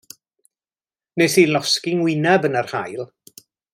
[1.15, 3.05] Wnes i losgi 'y ngwynab yn yr haul.